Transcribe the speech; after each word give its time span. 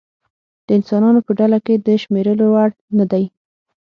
د 0.65 0.67
انسانانو 0.77 1.19
په 1.27 1.31
ډله 1.39 1.57
کې 1.65 1.75
د 1.85 1.87
شمېرلو 2.03 2.45
وړ 2.53 2.69
نه 2.97 3.05
دی. 3.11 3.23